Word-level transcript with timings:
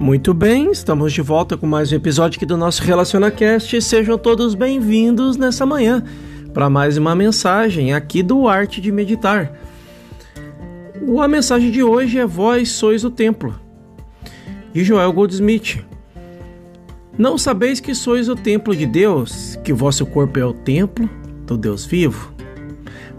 Muito 0.00 0.32
bem, 0.32 0.70
estamos 0.70 1.12
de 1.12 1.20
volta 1.20 1.56
com 1.56 1.66
mais 1.66 1.90
um 1.90 1.96
episódio 1.96 2.36
aqui 2.36 2.46
do 2.46 2.56
nosso 2.56 2.84
RelacionaCast. 2.84 3.82
Sejam 3.82 4.16
todos 4.16 4.54
bem-vindos 4.54 5.36
nessa 5.36 5.66
manhã 5.66 6.04
para 6.54 6.70
mais 6.70 6.96
uma 6.96 7.16
mensagem 7.16 7.92
aqui 7.92 8.22
do 8.22 8.46
Arte 8.46 8.80
de 8.80 8.92
Meditar. 8.92 9.52
A 11.20 11.26
mensagem 11.26 11.72
de 11.72 11.82
hoje 11.82 12.16
é 12.16 12.24
Vós 12.24 12.68
sois 12.70 13.02
o 13.02 13.10
templo, 13.10 13.58
de 14.72 14.84
Joel 14.84 15.12
Goldsmith. 15.12 15.84
Não 17.18 17.36
sabeis 17.36 17.80
que 17.80 17.92
sois 17.92 18.28
o 18.28 18.36
templo 18.36 18.76
de 18.76 18.86
Deus, 18.86 19.58
que 19.64 19.72
vosso 19.72 20.06
corpo 20.06 20.38
é 20.38 20.44
o 20.44 20.52
templo 20.52 21.10
do 21.44 21.58
Deus 21.58 21.84
vivo? 21.84 22.32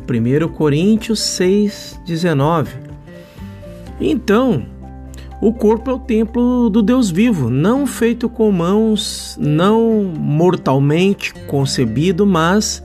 1 0.09 0.47
Coríntios 0.53 1.19
6, 1.19 1.99
19. 2.05 2.71
Então, 3.99 4.65
o 5.41 5.53
corpo 5.53 5.89
é 5.89 5.93
o 5.93 5.99
templo 5.99 6.69
do 6.69 6.81
Deus 6.81 7.09
vivo, 7.09 7.49
não 7.49 7.87
feito 7.87 8.27
com 8.27 8.51
mãos, 8.51 9.37
não 9.39 10.03
mortalmente 10.03 11.33
concebido, 11.47 12.25
mas 12.25 12.83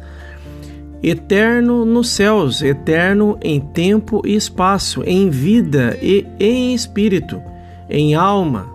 eterno 1.02 1.84
nos 1.84 2.10
céus, 2.10 2.62
eterno 2.62 3.36
em 3.42 3.60
tempo 3.60 4.22
e 4.24 4.36
espaço, 4.36 5.02
em 5.04 5.30
vida 5.30 5.98
e 6.00 6.24
em 6.38 6.72
espírito, 6.74 7.42
em 7.90 8.14
alma, 8.14 8.68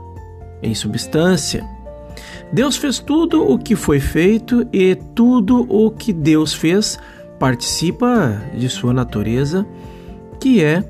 em 0.61 0.75
substância. 0.75 1.65
Deus 2.51 2.75
fez 2.75 2.99
tudo 2.99 3.49
o 3.49 3.57
que 3.57 3.75
foi 3.75 4.01
feito 4.01 4.67
e 4.73 4.95
tudo 5.15 5.65
o 5.69 5.89
que 5.89 6.11
Deus 6.11 6.53
fez 6.53 6.99
participa 7.39 8.41
de 8.53 8.67
sua 8.67 8.91
natureza, 8.91 9.65
que 10.39 10.61
é 10.61 10.83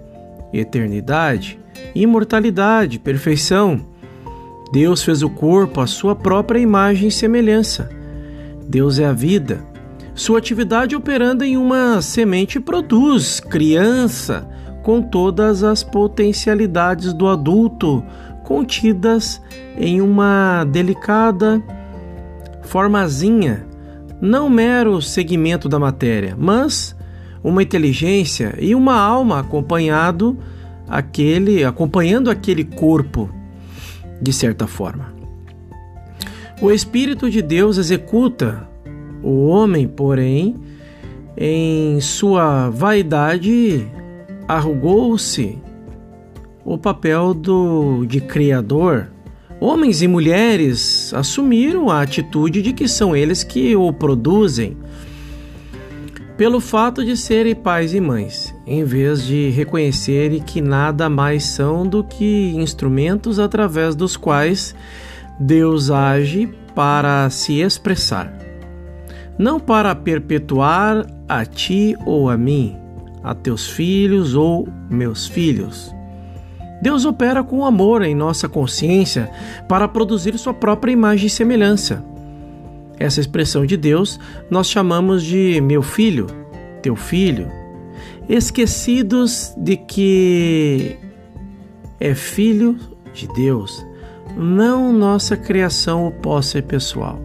eternidade 0.53 1.59
imortalidade, 1.93 2.99
perfeição. 2.99 3.81
Deus 4.71 5.03
fez 5.03 5.23
o 5.23 5.29
corpo 5.29 5.81
à 5.81 5.87
sua 5.87 6.15
própria 6.15 6.59
imagem 6.59 7.07
e 7.07 7.11
semelhança. 7.11 7.89
Deus 8.67 8.99
é 8.99 9.05
a 9.05 9.13
vida. 9.13 9.63
Sua 10.13 10.37
atividade 10.37 10.95
operando 10.95 11.43
em 11.43 11.57
uma 11.57 12.01
semente 12.01 12.59
produz 12.59 13.39
criança 13.39 14.47
com 14.83 15.01
todas 15.01 15.63
as 15.63 15.83
potencialidades 15.83 17.13
do 17.13 17.27
adulto 17.27 18.03
contidas 18.43 19.41
em 19.77 20.01
uma 20.01 20.65
delicada 20.65 21.61
formazinha, 22.63 23.65
não 24.19 24.49
mero 24.49 25.01
segmento 25.01 25.69
da 25.69 25.79
matéria, 25.79 26.35
mas 26.37 26.95
uma 27.43 27.63
inteligência 27.63 28.55
e 28.59 28.75
uma 28.75 28.95
alma 28.95 29.39
acompanhado 29.39 30.37
aquele, 30.87 31.63
acompanhando 31.63 32.29
aquele 32.29 32.63
corpo 32.63 33.29
de 34.21 34.33
certa 34.33 34.67
forma. 34.67 35.13
O 36.61 36.71
Espírito 36.71 37.29
de 37.29 37.41
Deus 37.41 37.77
executa 37.77 38.67
o 39.23 39.47
homem, 39.47 39.87
porém, 39.87 40.57
em 41.37 42.01
sua 42.01 42.69
vaidade, 42.69 43.87
arrugou-se 44.47 45.57
o 46.65 46.77
papel 46.77 47.33
do, 47.33 48.05
de 48.05 48.19
criador. 48.19 49.07
Homens 49.61 50.01
e 50.01 50.07
mulheres 50.07 51.13
assumiram 51.13 51.89
a 51.89 52.01
atitude 52.01 52.61
de 52.61 52.73
que 52.73 52.87
são 52.87 53.15
eles 53.15 53.43
que 53.43 53.75
o 53.75 53.91
produzem 53.93 54.77
pelo 56.39 56.61
fato 56.61 57.03
de 57.03 57.17
serem 57.17 57.53
pais 57.53 57.93
e 57.93 57.99
mães, 57.99 58.55
em 58.65 58.85
vez 58.85 59.25
de 59.25 59.49
reconhecerem 59.49 60.39
que 60.39 60.61
nada 60.61 61.09
mais 61.09 61.43
são 61.43 61.85
do 61.85 62.01
que 62.01 62.53
instrumentos 62.55 63.39
através 63.39 63.93
dos 63.93 64.15
quais 64.15 64.73
Deus 65.37 65.91
age 65.91 66.49
para 66.73 67.29
se 67.29 67.59
expressar. 67.59 68.33
Não 69.37 69.59
para 69.59 69.93
perpetuar 69.93 71.05
a 71.27 71.43
ti 71.43 71.93
ou 72.05 72.29
a 72.29 72.37
mim, 72.37 72.77
a 73.21 73.35
teus 73.35 73.67
filhos 73.67 74.33
ou 74.33 74.65
meus 74.89 75.27
filhos. 75.27 75.93
Deus 76.81 77.03
opera 77.03 77.43
com 77.43 77.65
amor 77.65 78.01
em 78.01 78.15
nossa 78.15 78.47
consciência 78.47 79.29
para 79.67 79.89
produzir 79.89 80.37
sua 80.37 80.53
própria 80.53 80.93
imagem 80.93 81.27
e 81.27 81.29
semelhança. 81.29 82.01
Essa 82.99 83.21
expressão 83.21 83.65
de 83.65 83.77
Deus 83.77 84.19
nós 84.51 84.69
chamamos 84.69 85.23
de 85.23 85.61
meu 85.61 85.81
filho, 85.81 86.27
teu 86.81 86.95
filho, 86.95 87.49
esquecidos 88.27 89.53
de 89.57 89.77
que 89.77 90.97
é 91.99 92.13
filho 92.13 92.77
de 93.13 93.27
Deus, 93.29 93.85
não 94.37 94.91
nossa 94.91 95.37
criação 95.37 96.03
ou 96.03 96.11
posse 96.11 96.61
pessoal. 96.61 97.19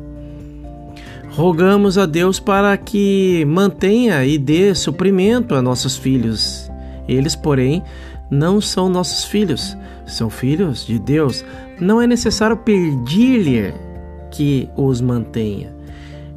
Rogamos 1.30 1.98
a 1.98 2.06
Deus 2.06 2.38
para 2.38 2.76
que 2.76 3.44
mantenha 3.44 4.24
e 4.24 4.38
dê 4.38 4.72
suprimento 4.72 5.56
a 5.56 5.60
nossos 5.60 5.96
filhos. 5.96 6.70
Eles, 7.08 7.34
porém, 7.34 7.82
não 8.30 8.60
são 8.60 8.88
nossos 8.88 9.24
filhos, 9.24 9.76
são 10.06 10.30
filhos 10.30 10.86
de 10.86 10.96
Deus. 10.96 11.44
Não 11.80 12.00
é 12.00 12.06
necessário 12.06 12.56
pedir-lhe 12.56 13.74
que 14.34 14.68
os 14.76 15.00
mantenha. 15.00 15.72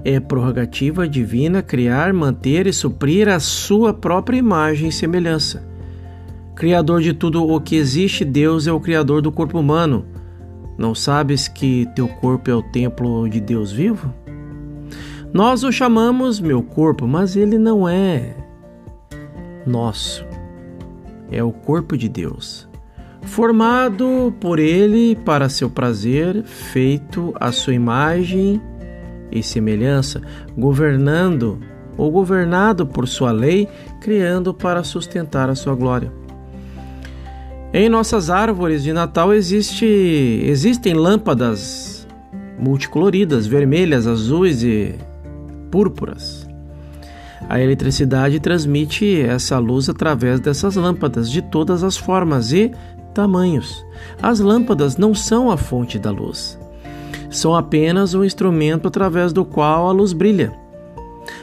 É 0.05 0.19
prerrogativa 0.19 1.07
divina 1.07 1.63
criar, 1.63 2.13
manter 2.13 2.67
e 2.67 2.71
suprir 2.71 3.27
a 3.27 3.39
sua 3.39 3.91
própria 3.91 4.37
imagem 4.37 4.89
e 4.89 4.91
semelhança. 4.91 5.67
Criador 6.55 7.01
de 7.01 7.13
tudo 7.13 7.43
o 7.43 7.59
que 7.59 7.75
existe, 7.75 8.23
Deus 8.23 8.67
é 8.67 8.71
o 8.71 8.79
criador 8.79 9.21
do 9.21 9.31
corpo 9.31 9.59
humano. 9.59 10.05
Não 10.77 10.93
sabes 10.93 11.47
que 11.47 11.87
teu 11.95 12.07
corpo 12.07 12.51
é 12.51 12.55
o 12.55 12.61
templo 12.61 13.27
de 13.27 13.41
Deus 13.41 13.71
vivo? 13.71 14.13
Nós 15.33 15.63
o 15.63 15.71
chamamos 15.71 16.39
meu 16.39 16.61
corpo, 16.61 17.07
mas 17.07 17.35
ele 17.35 17.57
não 17.57 17.89
é 17.89 18.35
nosso. 19.65 20.23
É 21.31 21.43
o 21.43 21.51
corpo 21.51 21.97
de 21.97 22.07
Deus 22.07 22.66
formado 23.23 24.33
por 24.39 24.59
ele 24.59 25.15
para 25.15 25.49
seu 25.49 25.69
prazer, 25.69 26.43
feito 26.43 27.33
à 27.39 27.51
sua 27.51 27.73
imagem 27.73 28.61
e 29.31 29.43
semelhança, 29.43 30.21
governando 30.57 31.59
ou 31.97 32.11
governado 32.11 32.85
por 32.85 33.07
sua 33.07 33.31
lei, 33.31 33.67
criando 33.99 34.53
para 34.53 34.83
sustentar 34.83 35.49
a 35.49 35.55
sua 35.55 35.75
glória. 35.75 36.11
Em 37.73 37.89
nossas 37.89 38.29
árvores 38.29 38.81
de 38.81 38.93
Natal 38.93 39.33
existe, 39.33 39.85
existem 39.85 40.93
lâmpadas 40.93 42.07
multicoloridas, 42.57 43.45
vermelhas, 43.45 44.07
azuis 44.07 44.63
e 44.63 44.95
púrpuras. 45.69 46.47
A 47.49 47.59
eletricidade 47.61 48.39
transmite 48.39 49.21
essa 49.21 49.59
luz 49.59 49.87
através 49.89 50.39
dessas 50.39 50.75
lâmpadas 50.75 51.29
de 51.29 51.41
todas 51.41 51.83
as 51.83 51.95
formas 51.95 52.51
e 52.51 52.71
tamanhos. 53.17 53.83
As 54.21 54.39
lâmpadas 54.39 54.95
não 54.95 55.15
são 55.15 55.49
a 55.49 55.57
fonte 55.57 55.97
da 55.97 56.11
luz, 56.11 56.57
são 57.31 57.55
apenas 57.55 58.13
um 58.13 58.23
instrumento 58.23 58.87
através 58.87 59.33
do 59.33 59.43
qual 59.43 59.87
a 59.87 59.91
luz 59.91 60.13
brilha. 60.13 60.53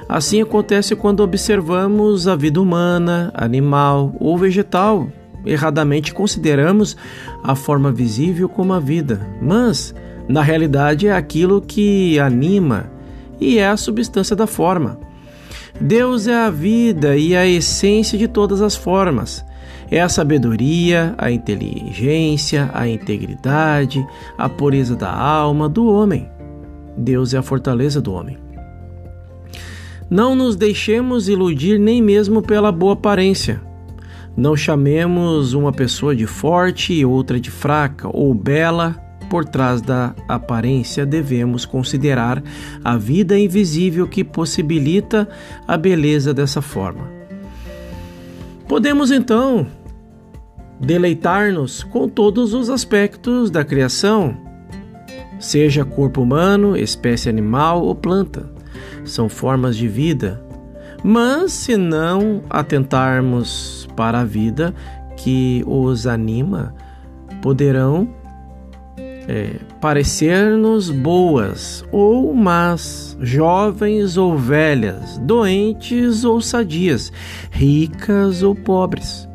Assim 0.09 0.41
acontece 0.41 0.95
quando 0.95 1.21
observamos 1.21 2.29
a 2.29 2.37
vida 2.37 2.61
humana, 2.61 3.33
animal 3.35 4.15
ou 4.21 4.39
vegetal. 4.39 5.09
Erradamente 5.45 6.15
consideramos 6.15 6.97
a 7.43 7.57
forma 7.57 7.91
visível 7.91 8.49
como 8.49 8.73
a 8.73 8.79
vida, 8.79 9.27
mas 9.43 9.93
na 10.29 10.43
realidade 10.43 11.09
é 11.09 11.13
aquilo 11.13 11.61
que 11.61 12.19
anima 12.21 12.89
e 13.41 13.59
é 13.59 13.69
a 13.69 13.77
substância 13.77 14.37
da 14.37 14.47
forma. 14.47 14.99
Deus 15.79 16.29
é 16.29 16.35
a 16.35 16.51
vida 16.51 17.17
e 17.17 17.35
a 17.35 17.45
essência 17.45 18.17
de 18.17 18.29
todas 18.29 18.63
as 18.63 18.77
formas. 18.77 19.45
É 19.91 20.01
a 20.01 20.09
sabedoria, 20.09 21.15
a 21.19 21.31
inteligência, 21.31 22.71
a 22.73 22.89
integridade, 22.89 24.05
a 24.37 24.49
pureza 24.49 24.97
da 24.97 25.13
alma 25.13 25.69
do 25.69 25.87
homem. 25.87 26.29
Deus 26.97 27.35
é 27.35 27.39
a 27.39 27.43
fortaleza 27.43 28.01
do 28.01 28.13
homem. 28.13 28.39
Não 30.09 30.35
nos 30.35 30.55
deixemos 30.57 31.29
iludir 31.29 31.79
nem 31.79 32.03
mesmo 32.03 32.43
pela 32.43 32.71
boa 32.71 32.93
aparência. 32.93 33.61
Não 34.37 34.57
chamemos 34.57 35.55
uma 35.55 35.73
pessoa 35.73 36.15
de 36.15 36.27
forte 36.27 36.93
e 36.93 37.05
outra 37.05 37.39
de 37.39 37.51
fraca 37.51 38.09
ou 38.13 38.35
bela. 38.35 38.97
Por 39.31 39.45
trás 39.45 39.81
da 39.81 40.15
aparência, 40.29 41.07
devemos 41.07 41.65
considerar 41.65 42.43
a 42.85 42.97
vida 42.97 43.39
invisível 43.39 44.07
que 44.07 44.23
possibilita 44.23 45.29
a 45.67 45.77
beleza 45.77 46.35
dessa 46.35 46.61
forma. 46.61 47.14
Podemos 48.67 49.11
então 49.11 49.67
deleitar-nos 50.81 51.83
com 51.85 52.09
todos 52.09 52.55
os 52.55 52.69
aspectos 52.69 53.51
da 53.51 53.65
criação, 53.65 54.37
seja 55.39 55.85
corpo 55.85 56.23
humano, 56.23 56.77
espécie 56.77 57.29
animal 57.29 57.83
ou 57.83 57.95
planta. 57.95 58.51
São 59.05 59.29
formas 59.29 59.77
de 59.77 59.87
vida, 59.87 60.43
mas 61.03 61.53
se 61.53 61.77
não 61.77 62.43
atentarmos 62.49 63.89
para 63.95 64.21
a 64.21 64.25
vida 64.25 64.75
que 65.17 65.63
os 65.67 66.07
anima, 66.07 66.75
poderão 67.43 68.09
é, 69.29 69.57
parecer-nos 69.81 70.91
boas 70.91 71.85
ou 71.91 72.35
más, 72.35 73.17
jovens 73.21 74.17
ou 74.17 74.37
velhas, 74.37 75.19
doentes 75.19 76.25
ou 76.25 76.41
sadias, 76.41 77.13
ricas 77.51 78.43
ou 78.43 78.55
pobres. 78.55 79.29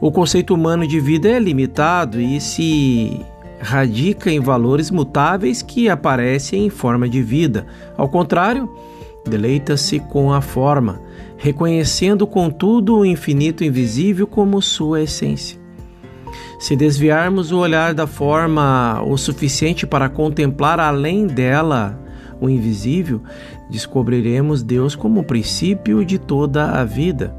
O 0.00 0.10
conceito 0.10 0.54
humano 0.54 0.86
de 0.86 0.98
vida 0.98 1.28
é 1.28 1.38
limitado 1.38 2.20
e 2.20 2.40
se 2.40 3.20
radica 3.60 4.30
em 4.30 4.40
valores 4.40 4.90
mutáveis 4.90 5.60
que 5.60 5.88
aparecem 5.88 6.66
em 6.66 6.70
forma 6.70 7.08
de 7.08 7.22
vida. 7.22 7.66
Ao 7.96 8.08
contrário, 8.08 8.70
deleita-se 9.28 10.00
com 10.00 10.32
a 10.32 10.40
forma, 10.40 11.02
reconhecendo 11.36 12.26
contudo 12.26 12.98
o 12.98 13.04
infinito 13.04 13.62
invisível 13.62 14.26
como 14.26 14.62
sua 14.62 15.02
essência. 15.02 15.59
Se 16.60 16.76
desviarmos 16.76 17.52
o 17.52 17.58
olhar 17.58 17.94
da 17.94 18.06
forma 18.06 19.02
o 19.06 19.16
suficiente 19.16 19.86
para 19.86 20.10
contemplar 20.10 20.78
além 20.78 21.26
dela 21.26 21.98
o 22.38 22.50
invisível, 22.50 23.22
descobriremos 23.70 24.62
Deus 24.62 24.94
como 24.94 25.20
o 25.20 25.24
princípio 25.24 26.04
de 26.04 26.18
toda 26.18 26.66
a 26.78 26.84
vida 26.84 27.34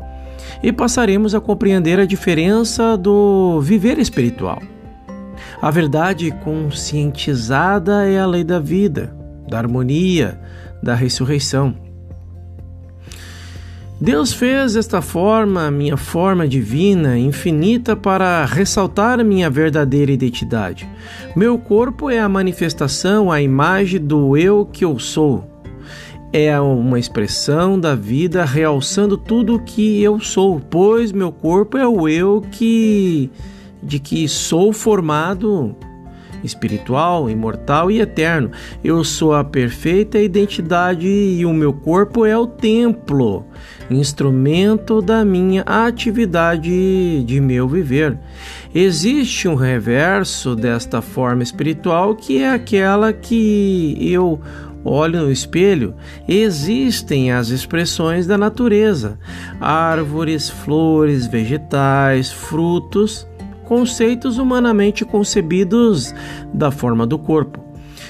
e 0.64 0.72
passaremos 0.74 1.36
a 1.36 1.40
compreender 1.40 2.00
a 2.00 2.06
diferença 2.06 2.98
do 2.98 3.62
viver 3.62 4.00
espiritual. 4.00 4.60
A 5.62 5.70
verdade 5.70 6.32
conscientizada 6.44 8.08
é 8.08 8.20
a 8.20 8.26
lei 8.26 8.44
da 8.44 8.60
vida, 8.60 9.16
da 9.48 9.60
harmonia, 9.60 10.42
da 10.82 10.96
ressurreição. 10.96 11.91
Deus 14.02 14.34
fez 14.34 14.76
esta 14.76 15.00
forma, 15.00 15.70
minha 15.70 15.96
forma 15.96 16.48
divina, 16.48 17.20
infinita, 17.20 17.96
para 17.96 18.44
ressaltar 18.46 19.24
minha 19.24 19.48
verdadeira 19.48 20.12
identidade. 20.12 20.90
Meu 21.36 21.56
corpo 21.60 22.10
é 22.10 22.18
a 22.18 22.28
manifestação, 22.28 23.32
a 23.32 23.40
imagem 23.40 24.00
do 24.02 24.36
eu 24.36 24.66
que 24.66 24.84
eu 24.84 24.98
sou. 24.98 25.48
É 26.34 26.60
uma 26.60 26.98
expressão 26.98 27.80
da 27.80 27.94
vida 27.94 28.44
realçando 28.44 29.18
tudo 29.18 29.58
o 29.58 29.64
que 29.64 30.02
eu 30.02 30.20
sou, 30.20 30.60
pois 30.60 31.12
meu 31.12 31.32
corpo 31.32 31.78
é 31.78 31.88
o 31.88 32.10
eu 32.10 32.42
que 32.52 33.30
de 33.84 34.00
que 34.00 34.28
sou 34.28 34.74
formado 34.74 35.76
espiritual, 36.44 37.30
imortal 37.30 37.92
e 37.92 38.02
eterno. 38.02 38.52
Eu 38.84 39.04
sou 39.04 39.34
a 39.34 39.44
perfeita 39.44 40.20
identidade 40.20 41.08
e 41.08 41.46
o 41.46 41.54
meu 41.54 41.74
corpo 41.74 42.26
é 42.26 42.38
o 42.38 42.48
templo 42.48 43.46
instrumento 43.90 45.02
da 45.02 45.26
minha 45.26 45.64
atividade 45.64 47.24
de 47.24 47.42
meu 47.42 47.68
viver. 47.68 48.18
Existe 48.74 49.48
um 49.48 49.56
reverso 49.56 50.56
desta 50.56 51.02
forma 51.02 51.44
espiritual 51.44 52.16
que 52.16 52.42
é 52.42 52.50
aquela 52.50 53.12
que 53.12 53.98
eu 54.00 54.40
olho 54.84 55.22
no 55.22 55.32
espelho, 55.32 55.94
existem 56.28 57.32
as 57.32 57.50
expressões 57.50 58.26
da 58.26 58.38
natureza: 58.38 59.18
árvores, 59.60 60.50
flores, 60.50 61.28
vegetais, 61.28 62.32
frutos, 62.32 63.28
conceitos 63.72 64.38
humanamente 64.38 65.06
concebidos 65.06 66.14
da 66.54 66.72
forma 66.72 67.08
do 67.08 67.18
corpo. 67.18 67.64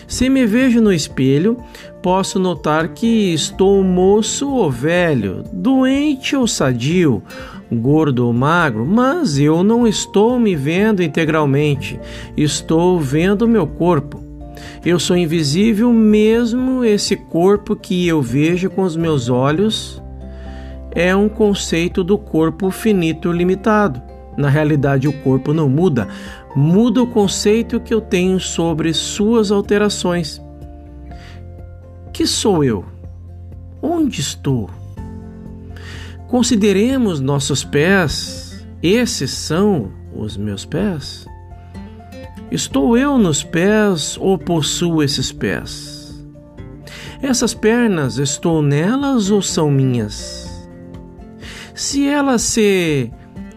Se 0.08 0.28
me 0.28 0.44
vejo 0.44 0.82
no 0.82 0.92
espelho, 0.92 1.56
posso 2.02 2.40
notar 2.40 2.88
que 2.96 3.32
estou 3.32 3.84
moço 3.84 4.50
ou 4.50 4.72
velho, 4.72 5.44
doente 5.54 6.36
ou 6.36 6.48
sadio, 6.48 7.22
gordo 7.72 8.26
ou 8.26 8.34
magro, 8.34 8.88
mas 8.88 9.38
eu 9.38 9.62
não 9.62 9.88
estou 9.88 10.40
me 10.40 10.56
vendo 10.56 11.04
integralmente, 11.04 12.00
estou 12.36 13.00
vendo 13.00 13.48
meu 13.48 13.68
corpo. 13.68 14.20
Eu 14.84 14.98
sou 14.98 15.16
invisível, 15.16 15.94
mesmo 15.94 16.84
esse 16.84 17.16
corpo 17.16 17.76
que 17.76 18.08
eu 18.08 18.20
vejo 18.20 18.68
com 18.68 18.82
os 18.82 18.98
meus 18.98 19.30
olhos 19.30 20.02
é 20.90 21.16
um 21.16 21.30
conceito 21.30 22.04
do 22.04 22.18
corpo 22.18 22.72
finito 22.72 23.32
limitado. 23.32 24.10
Na 24.38 24.50
realidade, 24.50 25.08
o 25.08 25.14
corpo 25.22 25.54
não 25.54 25.70
muda, 25.70 26.08
muda 26.56 27.02
o 27.02 27.08
conceito 27.08 27.80
que 27.80 27.94
eu 27.94 28.02
tenho 28.02 28.40
sobre 28.40 28.94
suas 28.94 29.52
alterações. 29.52 30.42
Que 32.14 32.26
sou 32.26 32.64
eu? 32.64 32.86
Onde 33.82 34.22
estou? 34.22 34.70
Consideremos 36.28 37.20
nossos 37.20 37.64
pés. 37.64 38.66
Esses 38.82 39.32
são 39.32 39.92
os 40.16 40.38
meus 40.38 40.66
pés? 40.66 41.26
Estou 42.52 42.98
eu 42.98 43.18
nos 43.18 43.44
pés 43.44 44.18
ou 44.20 44.38
possuo 44.38 45.04
esses 45.04 45.32
pés? 45.32 46.02
Essas 47.22 47.54
pernas, 47.54 48.18
estou 48.18 48.62
nelas 48.62 49.30
ou 49.30 49.42
são 49.42 49.70
minhas? 49.70 50.50
Se 51.74 52.08
elas 52.08 52.42
se 52.42 53.12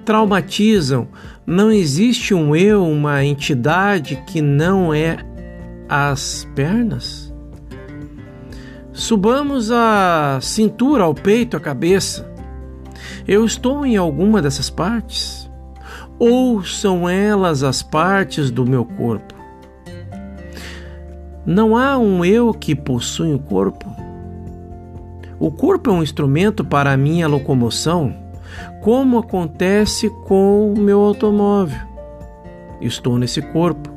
traumatizam, 0.05 1.09
não 1.47 1.71
existe 1.71 2.35
um 2.35 2.55
eu, 2.55 2.87
uma 2.87 3.25
entidade 3.25 4.23
que 4.27 4.41
não 4.41 4.93
é 4.93 5.17
as 5.89 6.47
pernas? 6.55 7.33
Subamos 8.93 9.71
a 9.71 10.39
cintura, 10.41 11.05
ao 11.05 11.15
peito, 11.15 11.57
a 11.57 11.61
cabeça. 11.61 12.33
Eu 13.27 13.45
estou 13.45 13.85
em 13.85 13.97
alguma 13.97 14.41
dessas 14.41 14.71
partes? 14.71 15.51
Ou 16.19 16.63
são 16.63 17.09
elas 17.09 17.63
as 17.63 17.83
partes 17.83 18.51
do 18.51 18.65
meu 18.65 18.85
corpo? 18.85 19.35
Não 21.45 21.77
há 21.77 21.99
um 21.99 22.25
eu 22.25 22.55
que 22.55 22.75
possui 22.75 23.35
o 23.35 23.39
corpo? 23.39 23.85
O 25.39 25.51
corpo 25.51 25.91
é 25.91 25.93
um 25.93 26.03
instrumento 26.03 26.65
para 26.65 26.93
a 26.93 26.97
minha 26.97 27.27
locomoção 27.27 28.24
como 28.81 29.19
acontece 29.19 30.11
com 30.27 30.73
o 30.73 30.79
meu 30.79 31.01
automóvel. 31.01 31.79
Estou 32.81 33.19
nesse 33.19 33.41
corpo. 33.41 33.91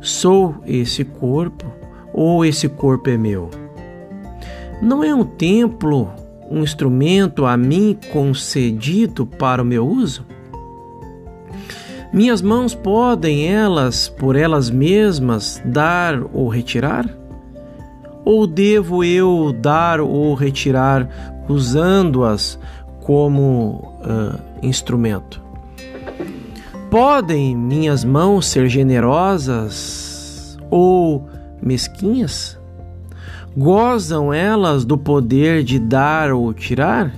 Sou 0.00 0.56
esse 0.66 1.04
corpo 1.04 1.66
ou 2.12 2.44
esse 2.44 2.68
corpo 2.68 3.10
é 3.10 3.16
meu? 3.16 3.50
Não 4.82 5.04
é 5.04 5.14
um 5.14 5.24
templo, 5.24 6.10
um 6.50 6.62
instrumento 6.62 7.44
a 7.44 7.56
mim 7.56 7.96
concedido 8.10 9.26
para 9.26 9.62
o 9.62 9.64
meu 9.64 9.86
uso? 9.86 10.24
Minhas 12.12 12.42
mãos 12.42 12.74
podem 12.74 13.46
elas, 13.46 14.08
por 14.08 14.34
elas 14.34 14.68
mesmas, 14.68 15.62
dar 15.64 16.20
ou 16.32 16.48
retirar? 16.48 17.08
Ou 18.24 18.46
devo 18.46 19.04
eu 19.04 19.52
dar 19.52 20.00
ou 20.00 20.34
retirar 20.34 21.08
usando-as 21.48 22.58
como 23.00 23.94
uh, 24.02 24.40
instrumento. 24.62 25.42
Podem 26.90 27.56
minhas 27.56 28.04
mãos 28.04 28.46
ser 28.46 28.68
generosas 28.68 30.58
ou 30.70 31.28
mesquinhas? 31.62 32.58
Gozam 33.56 34.32
elas 34.32 34.84
do 34.84 34.96
poder 34.96 35.62
de 35.62 35.78
dar 35.78 36.32
ou 36.32 36.52
tirar? 36.52 37.12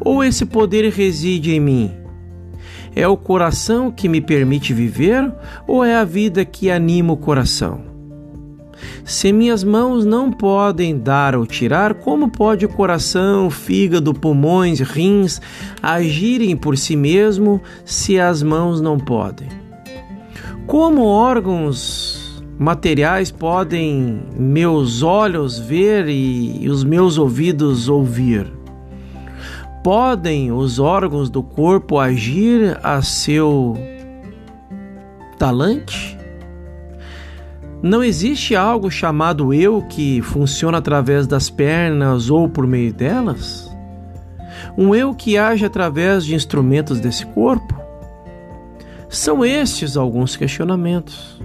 Ou 0.00 0.24
esse 0.24 0.44
poder 0.44 0.90
reside 0.92 1.52
em 1.52 1.60
mim? 1.60 1.90
É 2.94 3.06
o 3.06 3.16
coração 3.16 3.90
que 3.90 4.08
me 4.08 4.20
permite 4.20 4.74
viver 4.74 5.32
ou 5.66 5.84
é 5.84 5.96
a 5.96 6.04
vida 6.04 6.44
que 6.44 6.70
anima 6.70 7.12
o 7.12 7.16
coração? 7.16 7.91
Se 9.04 9.32
minhas 9.32 9.64
mãos 9.64 10.04
não 10.04 10.30
podem 10.30 10.98
dar 10.98 11.34
ou 11.34 11.46
tirar, 11.46 11.94
como 11.94 12.30
pode 12.30 12.64
o 12.64 12.68
coração, 12.68 13.50
fígado, 13.50 14.14
pulmões, 14.14 14.80
rins 14.80 15.40
agirem 15.82 16.56
por 16.56 16.76
si 16.76 16.96
mesmo 16.96 17.60
se 17.84 18.18
as 18.18 18.42
mãos 18.42 18.80
não 18.80 18.98
podem? 18.98 19.48
Como 20.66 21.04
órgãos 21.04 22.42
materiais 22.58 23.30
podem 23.30 24.22
meus 24.36 25.02
olhos 25.02 25.58
ver 25.58 26.08
e 26.08 26.68
os 26.68 26.84
meus 26.84 27.18
ouvidos 27.18 27.88
ouvir? 27.88 28.46
Podem 29.82 30.52
os 30.52 30.78
órgãos 30.78 31.28
do 31.28 31.42
corpo 31.42 31.98
agir 31.98 32.78
a 32.84 33.02
seu 33.02 33.76
talante? 35.36 36.11
Não 37.82 38.04
existe 38.04 38.54
algo 38.54 38.88
chamado 38.92 39.52
eu 39.52 39.82
que 39.82 40.22
funciona 40.22 40.78
através 40.78 41.26
das 41.26 41.50
pernas 41.50 42.30
ou 42.30 42.48
por 42.48 42.64
meio 42.64 42.92
delas? 42.92 43.68
Um 44.78 44.94
eu 44.94 45.12
que 45.12 45.36
age 45.36 45.64
através 45.64 46.24
de 46.24 46.32
instrumentos 46.32 47.00
desse 47.00 47.26
corpo? 47.26 47.74
São 49.08 49.44
estes 49.44 49.96
alguns 49.96 50.36
questionamentos. 50.36 51.42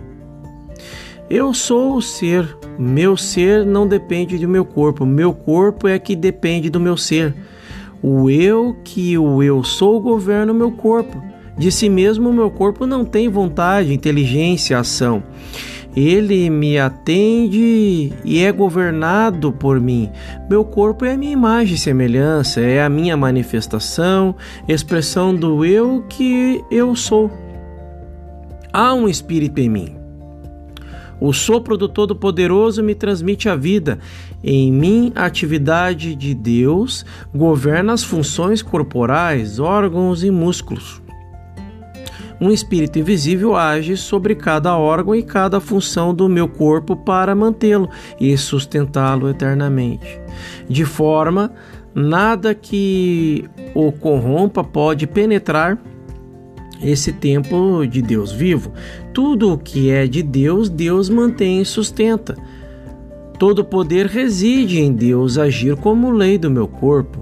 Eu 1.28 1.56
sou 1.56 1.96
o 1.96 2.02
ser, 2.04 2.56
meu 2.78 3.18
ser 3.18 3.66
não 3.66 3.88
depende 3.88 4.38
do 4.38 4.48
meu 4.48 4.64
corpo, 4.64 5.08
meu 5.08 5.34
corpo 5.34 5.88
é 5.88 5.98
que 5.98 6.16
depende 6.16 6.70
do 6.70 6.80
meu 6.80 6.96
ser. 6.96 7.36
O 8.00 8.30
eu 8.30 8.78
que 8.84 9.18
o 9.18 9.42
eu 9.42 9.64
sou 9.64 10.00
governa 10.00 10.54
o 10.54 10.56
meu 10.56 10.72
corpo. 10.72 11.20
De 11.58 11.72
si 11.72 11.90
mesmo, 11.90 12.30
o 12.30 12.34
meu 12.34 12.52
corpo 12.52 12.86
não 12.86 13.04
tem 13.04 13.28
vontade, 13.28 13.92
inteligência, 13.92 14.78
ação. 14.78 15.24
Ele 16.00 16.48
me 16.48 16.78
atende 16.78 18.14
e 18.24 18.44
é 18.44 18.52
governado 18.52 19.52
por 19.52 19.82
mim. 19.82 20.12
Meu 20.48 20.64
corpo 20.64 21.04
é 21.04 21.14
a 21.14 21.18
minha 21.18 21.32
imagem 21.32 21.74
e 21.74 21.80
semelhança, 21.80 22.62
é 22.62 22.84
a 22.84 22.88
minha 22.88 23.18
manifestação, 23.18 24.36
expressão 24.68 25.34
do 25.36 25.66
eu 25.66 26.06
que 26.08 26.64
eu 26.70 26.96
sou. 26.96 27.32
Há 28.72 28.94
um 28.94 29.08
espírito 29.10 29.60
em 29.60 29.70
mim. 29.70 29.96
O 31.20 31.34
sopro 31.34 31.76
do 31.76 31.90
Todo-Poderoso 31.90 32.84
me 32.84 32.94
transmite 32.94 33.50
a 33.50 33.56
vida. 33.56 33.98
Em 34.44 34.72
mim, 34.72 35.12
a 35.16 35.26
atividade 35.26 36.14
de 36.14 36.36
Deus 36.36 37.04
governa 37.34 37.94
as 37.94 38.04
funções 38.04 38.62
corporais, 38.62 39.58
órgãos 39.58 40.24
e 40.24 40.30
músculos 40.30 41.02
um 42.40 42.52
espírito 42.52 43.00
invisível 43.00 43.56
age 43.56 43.98
sobre 43.98 44.36
cada 44.36 44.78
órgão 44.78 45.16
e 45.16 45.24
cada 45.24 45.60
função 45.60 46.14
do 46.14 46.30
meu 46.30 46.48
corpo 46.48 46.96
para 46.96 47.36
mantê-lo 47.36 47.90
e 48.20 48.38
sustentá-lo 48.38 49.30
eternamente. 49.30 50.20
De 50.70 50.86
forma 50.86 51.52
nada 51.94 52.54
que 52.54 53.46
o 53.74 53.92
corrompa 53.92 54.64
pode 54.64 55.08
penetrar 55.08 55.78
esse 56.82 57.12
templo 57.12 57.88
de 57.88 58.02
Deus 58.02 58.32
vivo. 58.32 58.72
Tudo 59.14 59.52
o 59.52 59.58
que 59.58 59.90
é 59.90 60.06
de 60.06 60.22
Deus, 60.22 60.70
Deus 60.70 61.10
mantém 61.10 61.62
e 61.62 61.66
sustenta. 61.66 62.36
Todo 63.40 63.66
poder 63.66 64.08
reside 64.08 64.80
em 64.80 64.94
Deus 64.94 65.38
agir 65.38 65.76
como 65.76 66.12
lei 66.12 66.38
do 66.38 66.50
meu 66.50 66.68
corpo. 66.68 67.20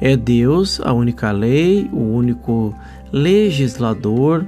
É 0.00 0.16
Deus 0.16 0.80
a 0.80 0.92
única 0.92 1.32
lei, 1.32 1.88
o 1.92 2.00
único 2.00 2.74
legislador, 3.12 4.46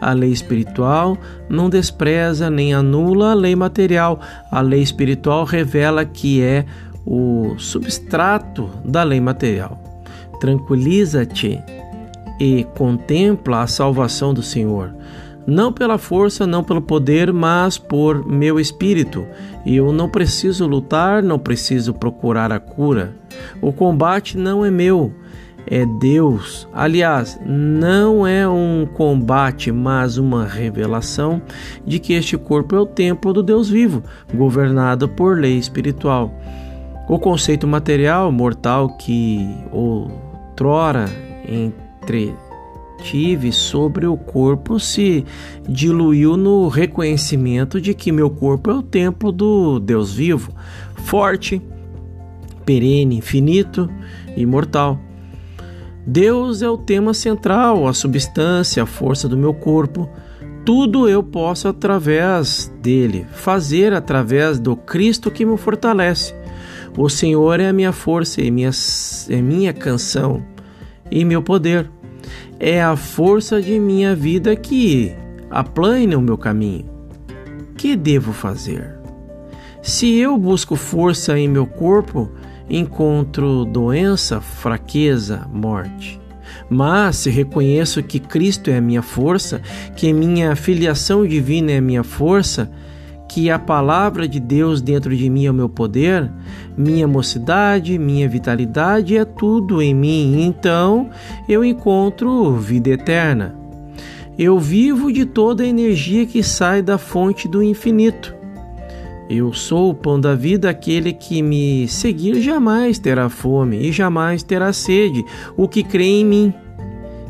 a 0.00 0.12
lei 0.12 0.30
espiritual 0.30 1.16
não 1.48 1.70
despreza 1.70 2.50
nem 2.50 2.74
anula 2.74 3.30
a 3.30 3.34
lei 3.34 3.54
material. 3.54 4.20
A 4.50 4.60
lei 4.60 4.82
espiritual 4.82 5.44
revela 5.44 6.04
que 6.04 6.42
é 6.42 6.66
o 7.06 7.54
substrato 7.56 8.68
da 8.84 9.04
lei 9.04 9.20
material. 9.20 9.80
Tranquiliza-te 10.40 11.62
e 12.40 12.64
contempla 12.76 13.62
a 13.62 13.66
salvação 13.68 14.34
do 14.34 14.42
Senhor. 14.42 14.92
Não 15.46 15.72
pela 15.72 15.98
força, 15.98 16.46
não 16.46 16.64
pelo 16.64 16.82
poder, 16.82 17.32
mas 17.32 17.78
por 17.78 18.26
meu 18.26 18.58
espírito. 18.58 19.26
Eu 19.64 19.92
não 19.92 20.08
preciso 20.08 20.66
lutar, 20.66 21.22
não 21.22 21.38
preciso 21.38 21.94
procurar 21.94 22.52
a 22.52 22.58
cura. 22.58 23.16
O 23.60 23.72
combate 23.72 24.36
não 24.36 24.64
é 24.64 24.70
meu, 24.70 25.12
é 25.66 25.86
Deus. 25.86 26.68
Aliás, 26.72 27.38
não 27.44 28.26
é 28.26 28.48
um 28.48 28.86
combate, 28.94 29.72
mas 29.72 30.18
uma 30.18 30.44
revelação 30.44 31.40
de 31.86 31.98
que 31.98 32.12
este 32.12 32.36
corpo 32.36 32.74
é 32.74 32.80
o 32.80 32.86
templo 32.86 33.32
do 33.32 33.42
Deus 33.42 33.68
vivo, 33.68 34.02
governado 34.34 35.08
por 35.08 35.38
lei 35.38 35.56
espiritual. 35.56 36.32
O 37.08 37.18
conceito 37.18 37.66
material 37.66 38.30
mortal 38.30 38.96
que 38.96 39.46
outrora 39.70 41.06
entretive 41.46 43.52
sobre 43.52 44.06
o 44.06 44.16
corpo 44.16 44.78
se 44.78 45.24
diluiu 45.68 46.36
no 46.36 46.68
reconhecimento 46.68 47.80
de 47.80 47.92
que 47.92 48.12
meu 48.12 48.30
corpo 48.30 48.70
é 48.70 48.74
o 48.74 48.82
templo 48.82 49.32
do 49.32 49.80
Deus 49.80 50.14
vivo, 50.14 50.52
forte, 50.96 51.60
perene, 52.64 53.16
infinito, 53.16 53.90
imortal. 54.36 54.98
Deus 56.06 56.62
é 56.62 56.68
o 56.68 56.76
tema 56.76 57.14
central, 57.14 57.86
a 57.86 57.94
substância, 57.94 58.82
a 58.82 58.86
força 58.86 59.28
do 59.28 59.36
meu 59.36 59.54
corpo. 59.54 60.08
Tudo 60.64 61.08
eu 61.08 61.22
posso 61.22 61.68
através 61.68 62.72
dele, 62.80 63.26
fazer 63.32 63.92
através 63.92 64.58
do 64.58 64.76
Cristo 64.76 65.30
que 65.30 65.44
me 65.44 65.56
fortalece. 65.56 66.34
O 66.96 67.08
Senhor 67.08 67.58
é 67.60 67.68
a 67.68 67.72
minha 67.72 67.92
força 67.92 68.40
e 68.42 68.50
minha, 68.50 68.70
é 69.28 69.40
minha 69.40 69.72
canção 69.72 70.44
e 71.10 71.24
meu 71.24 71.42
poder. 71.42 71.90
É 72.58 72.82
a 72.82 72.96
força 72.96 73.60
de 73.60 73.78
minha 73.78 74.14
vida 74.14 74.54
que 74.54 75.12
aplane 75.50 76.14
o 76.14 76.20
meu 76.20 76.36
caminho. 76.36 76.84
Que 77.76 77.96
devo 77.96 78.32
fazer? 78.32 78.98
Se 79.82 80.16
eu 80.16 80.38
busco 80.38 80.76
força 80.76 81.36
em 81.36 81.48
meu 81.48 81.66
corpo, 81.66 82.30
encontro 82.68 83.64
doença, 83.64 84.40
fraqueza, 84.40 85.46
morte. 85.52 86.20
Mas 86.68 87.16
se 87.16 87.30
reconheço 87.30 88.02
que 88.02 88.18
Cristo 88.18 88.70
é 88.70 88.76
a 88.76 88.80
minha 88.80 89.02
força, 89.02 89.60
que 89.96 90.12
minha 90.12 90.54
filiação 90.56 91.26
divina 91.26 91.72
é 91.72 91.78
a 91.78 91.82
minha 91.82 92.02
força, 92.02 92.70
que 93.28 93.50
a 93.50 93.58
palavra 93.58 94.28
de 94.28 94.38
Deus 94.38 94.82
dentro 94.82 95.16
de 95.16 95.30
mim 95.30 95.46
é 95.46 95.50
o 95.50 95.54
meu 95.54 95.68
poder, 95.68 96.30
minha 96.76 97.08
mocidade, 97.08 97.98
minha 97.98 98.28
vitalidade 98.28 99.16
é 99.16 99.24
tudo 99.24 99.80
em 99.80 99.94
mim, 99.94 100.42
então 100.42 101.08
eu 101.48 101.64
encontro 101.64 102.54
vida 102.56 102.90
eterna. 102.90 103.56
Eu 104.38 104.58
vivo 104.58 105.12
de 105.12 105.24
toda 105.24 105.62
a 105.62 105.66
energia 105.66 106.26
que 106.26 106.42
sai 106.42 106.82
da 106.82 106.98
fonte 106.98 107.48
do 107.48 107.62
infinito. 107.62 108.41
Eu 109.34 109.50
sou 109.54 109.88
o 109.88 109.94
pão 109.94 110.20
da 110.20 110.34
vida, 110.34 110.68
aquele 110.68 111.10
que 111.10 111.40
me 111.40 111.88
seguir 111.88 112.38
jamais 112.42 112.98
terá 112.98 113.30
fome 113.30 113.78
e 113.78 113.90
jamais 113.90 114.42
terá 114.42 114.74
sede, 114.74 115.24
o 115.56 115.66
que 115.66 115.82
crê 115.82 116.04
em 116.04 116.22
mim. 116.22 116.54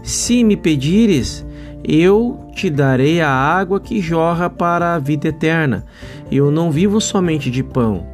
Se 0.02 0.42
me 0.42 0.56
pedires, 0.56 1.46
eu 1.84 2.50
te 2.56 2.68
darei 2.68 3.20
a 3.20 3.30
água 3.30 3.78
que 3.78 4.00
jorra 4.00 4.50
para 4.50 4.96
a 4.96 4.98
vida 4.98 5.28
eterna. 5.28 5.84
Eu 6.28 6.50
não 6.50 6.72
vivo 6.72 7.00
somente 7.00 7.48
de 7.48 7.62
pão, 7.62 8.04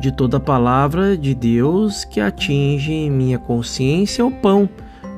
de 0.00 0.10
toda 0.10 0.40
palavra 0.40 1.16
de 1.16 1.32
Deus 1.32 2.04
que 2.04 2.20
atinge 2.20 3.08
minha 3.08 3.38
consciência, 3.38 4.26
o 4.26 4.32
pão, 4.32 4.68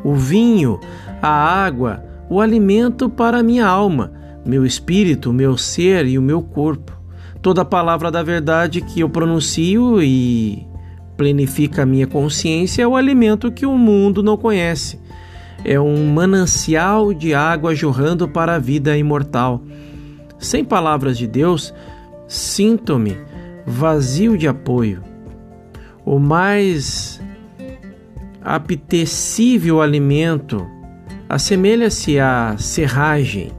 o 0.05 0.15
vinho, 0.15 0.79
a 1.23 1.31
água, 1.31 2.05
o 2.29 2.43
alimento 2.43 3.09
para 3.09 3.43
minha 3.43 3.67
alma, 3.67 4.13
meu 4.45 4.67
espírito, 4.67 5.33
meu 5.33 5.57
ser 5.57 6.05
e 6.07 6.19
o 6.19 6.23
meu 6.23 6.43
corpo. 6.43 7.01
Toda 7.43 7.65
palavra 7.65 8.09
da 8.09 8.23
verdade 8.23 8.81
que 8.81 9.01
eu 9.01 9.09
pronuncio 9.09 10.01
e 10.01 10.65
plenifica 11.17 11.83
a 11.83 11.87
minha 11.87 12.07
consciência 12.07 12.83
é 12.83 12.87
o 12.87 12.95
alimento 12.95 13.51
que 13.51 13.67
o 13.67 13.77
mundo 13.77 14.23
não 14.23 14.37
conhece. 14.37 15.01
É 15.65 15.79
um 15.79 16.07
manancial 16.07 17.13
de 17.13 17.35
água 17.35 17.75
jorrando 17.75 18.29
para 18.29 18.55
a 18.55 18.59
vida 18.61 18.97
imortal. 18.97 19.61
Sem 20.39 20.65
palavras 20.65 21.19
de 21.19 21.27
Deus, 21.27 21.75
sinto-me 22.29 23.19
vazio 23.67 24.39
de 24.39 24.47
apoio. 24.47 25.03
O 26.05 26.21
mais 26.21 27.21
apetecível 28.41 29.83
alimento 29.83 30.65
assemelha-se 31.29 32.21
à 32.21 32.55
serragem 32.57 33.51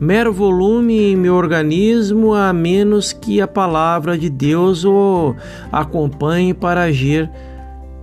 mero 0.00 0.32
volume 0.32 1.12
em 1.12 1.16
meu 1.16 1.34
organismo, 1.34 2.34
a 2.34 2.52
menos 2.52 3.12
que 3.12 3.40
a 3.40 3.48
palavra 3.48 4.16
de 4.16 4.30
Deus 4.30 4.84
o 4.84 5.34
acompanhe 5.72 6.54
para 6.54 6.82
agir 6.82 7.30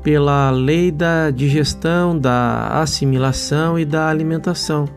pela 0.04 0.52
lei 0.52 0.92
da 0.92 1.32
digestão, 1.32 2.18
da 2.18 2.80
assimilação 2.82 3.80
e 3.80 3.86
da 3.86 4.08
alimentação. 4.10 4.88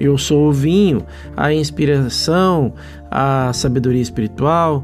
Eu 0.00 0.16
sou 0.16 0.48
o 0.48 0.52
vinho, 0.52 1.04
a 1.36 1.52
inspiração, 1.52 2.72
a 3.10 3.52
sabedoria 3.52 4.02
espiritual. 4.02 4.82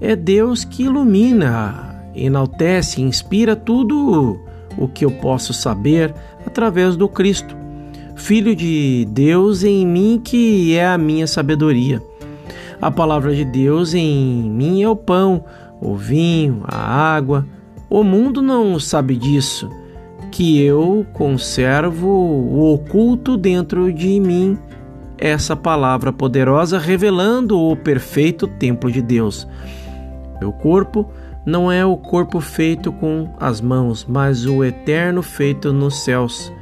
É 0.00 0.14
Deus 0.14 0.64
que 0.64 0.84
ilumina, 0.84 2.02
enaltece, 2.14 3.00
inspira 3.00 3.56
tudo 3.56 4.38
o 4.76 4.86
que 4.86 5.04
eu 5.04 5.10
posso 5.10 5.52
saber 5.52 6.14
através 6.46 6.96
do 6.96 7.08
Cristo. 7.08 7.65
Filho 8.16 8.56
de 8.56 9.06
Deus 9.10 9.62
em 9.62 9.86
mim, 9.86 10.20
que 10.22 10.74
é 10.74 10.86
a 10.86 10.98
minha 10.98 11.26
sabedoria. 11.26 12.02
A 12.80 12.90
palavra 12.90 13.34
de 13.34 13.44
Deus 13.44 13.94
em 13.94 14.50
mim 14.50 14.82
é 14.82 14.88
o 14.88 14.96
pão, 14.96 15.44
o 15.80 15.94
vinho, 15.94 16.62
a 16.64 16.76
água. 16.76 17.46
O 17.88 18.02
mundo 18.02 18.42
não 18.42 18.80
sabe 18.80 19.16
disso, 19.16 19.70
que 20.32 20.60
eu 20.60 21.06
conservo 21.12 22.08
o 22.08 22.74
oculto 22.74 23.36
dentro 23.36 23.92
de 23.92 24.18
mim, 24.18 24.58
essa 25.18 25.54
palavra 25.54 26.12
poderosa 26.12 26.78
revelando 26.78 27.60
o 27.60 27.76
perfeito 27.76 28.46
templo 28.46 28.90
de 28.90 29.00
Deus. 29.00 29.46
Meu 30.40 30.52
corpo 30.52 31.08
não 31.44 31.70
é 31.70 31.86
o 31.86 31.96
corpo 31.96 32.40
feito 32.40 32.90
com 32.92 33.28
as 33.38 33.60
mãos, 33.60 34.04
mas 34.08 34.46
o 34.46 34.64
eterno 34.64 35.22
feito 35.22 35.72
nos 35.72 36.02
céus. 36.02 36.52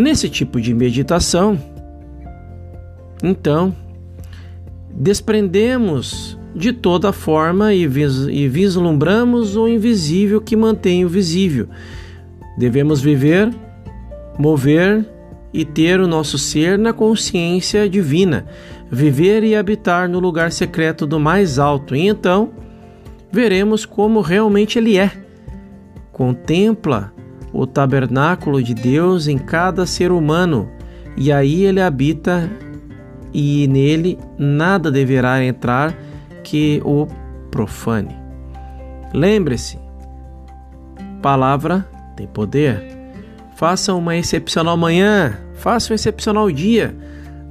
Nesse 0.00 0.30
tipo 0.30 0.58
de 0.58 0.72
meditação, 0.72 1.60
então, 3.22 3.76
desprendemos 4.90 6.38
de 6.56 6.72
toda 6.72 7.12
forma 7.12 7.74
e, 7.74 7.86
vis 7.86 8.26
e 8.30 8.48
vislumbramos 8.48 9.56
o 9.56 9.68
invisível 9.68 10.40
que 10.40 10.56
mantém 10.56 11.04
o 11.04 11.08
visível. 11.10 11.68
Devemos 12.56 13.02
viver, 13.02 13.52
mover 14.38 15.04
e 15.52 15.66
ter 15.66 16.00
o 16.00 16.08
nosso 16.08 16.38
ser 16.38 16.78
na 16.78 16.94
consciência 16.94 17.86
divina, 17.86 18.46
viver 18.90 19.44
e 19.44 19.54
habitar 19.54 20.08
no 20.08 20.18
lugar 20.18 20.50
secreto 20.50 21.06
do 21.06 21.20
mais 21.20 21.58
alto, 21.58 21.94
e 21.94 22.08
então 22.08 22.52
veremos 23.30 23.84
como 23.84 24.22
realmente 24.22 24.78
Ele 24.78 24.96
é. 24.96 25.12
Contempla 26.10 27.12
o 27.52 27.66
tabernáculo 27.66 28.62
de 28.62 28.74
Deus 28.74 29.26
em 29.26 29.38
cada 29.38 29.86
ser 29.86 30.12
humano, 30.12 30.68
e 31.16 31.32
aí 31.32 31.64
Ele 31.64 31.80
habita, 31.80 32.50
e 33.32 33.66
nele 33.68 34.18
nada 34.38 34.90
deverá 34.90 35.44
entrar 35.44 35.94
que 36.42 36.80
o 36.84 37.06
profane. 37.50 38.16
Lembre-se, 39.12 39.78
palavra 41.20 41.86
tem 42.16 42.26
poder. 42.26 42.98
Faça 43.56 43.92
uma 43.94 44.16
excepcional 44.16 44.76
manhã, 44.76 45.38
faça 45.54 45.92
um 45.92 45.94
excepcional 45.94 46.50
dia. 46.50 46.96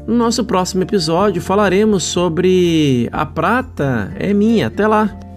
No 0.08 0.16
nosso 0.16 0.44
próximo 0.44 0.82
episódio 0.82 1.42
falaremos 1.42 2.04
sobre 2.04 3.08
a 3.12 3.26
prata 3.26 4.12
é 4.18 4.34
minha. 4.34 4.68
Até 4.68 4.88
lá! 4.88 5.29